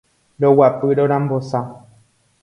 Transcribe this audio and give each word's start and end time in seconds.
roguapy 0.43 0.95
rorambosa 0.99 1.59